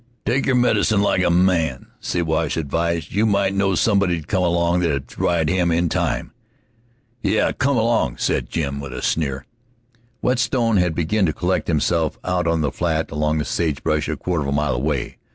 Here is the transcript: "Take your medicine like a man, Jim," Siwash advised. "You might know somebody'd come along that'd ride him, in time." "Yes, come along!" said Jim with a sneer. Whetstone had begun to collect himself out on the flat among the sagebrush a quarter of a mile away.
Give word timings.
"Take 0.25 0.47
your 0.47 0.55
medicine 0.55 1.03
like 1.03 1.21
a 1.21 1.29
man, 1.29 1.81
Jim," 1.81 1.91
Siwash 1.99 2.57
advised. 2.57 3.11
"You 3.11 3.27
might 3.27 3.53
know 3.53 3.75
somebody'd 3.75 4.27
come 4.27 4.41
along 4.41 4.79
that'd 4.79 5.19
ride 5.19 5.47
him, 5.47 5.69
in 5.69 5.89
time." 5.89 6.31
"Yes, 7.21 7.53
come 7.59 7.77
along!" 7.77 8.17
said 8.17 8.49
Jim 8.49 8.79
with 8.79 8.93
a 8.93 9.03
sneer. 9.03 9.45
Whetstone 10.21 10.77
had 10.77 10.95
begun 10.95 11.27
to 11.27 11.33
collect 11.33 11.67
himself 11.67 12.17
out 12.23 12.47
on 12.47 12.61
the 12.61 12.71
flat 12.71 13.11
among 13.11 13.37
the 13.37 13.45
sagebrush 13.45 14.09
a 14.09 14.17
quarter 14.17 14.41
of 14.41 14.49
a 14.49 14.53
mile 14.53 14.73
away. 14.73 15.19